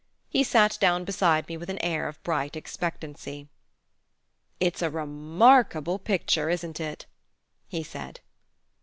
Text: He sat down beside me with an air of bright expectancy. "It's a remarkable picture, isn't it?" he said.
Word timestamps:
He 0.31 0.43
sat 0.43 0.79
down 0.81 1.03
beside 1.03 1.47
me 1.47 1.57
with 1.57 1.69
an 1.69 1.77
air 1.77 2.07
of 2.07 2.23
bright 2.23 2.55
expectancy. 2.55 3.49
"It's 4.59 4.81
a 4.81 4.89
remarkable 4.89 5.99
picture, 5.99 6.49
isn't 6.49 6.79
it?" 6.79 7.05
he 7.67 7.83
said. 7.83 8.19